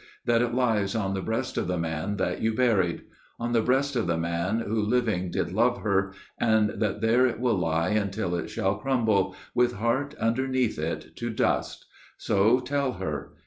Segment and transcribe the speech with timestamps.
[0.25, 3.03] That it lies on the breast of the man that you buried;
[3.39, 7.39] On the breast of the man who living did love her, And that there it
[7.39, 11.85] will lie until it shall crumble, With heart underneath it, to dust.
[12.17, 13.33] So tell her.